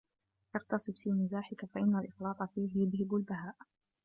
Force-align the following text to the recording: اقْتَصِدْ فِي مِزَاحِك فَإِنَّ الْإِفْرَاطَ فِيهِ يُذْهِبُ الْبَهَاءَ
اقْتَصِدْ 0.55 0.93
فِي 0.93 1.11
مِزَاحِك 1.11 1.65
فَإِنَّ 1.65 1.95
الْإِفْرَاطَ 1.99 2.43
فِيهِ 2.43 2.77
يُذْهِبُ 2.81 3.13
الْبَهَاءَ 3.15 3.55